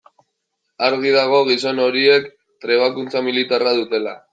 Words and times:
Argi 0.87 1.11
dago 1.17 1.43
gizon 1.51 1.85
horiek 1.85 2.29
trebakuntza 2.67 3.27
militarra 3.31 3.81
dutela. 3.83 4.23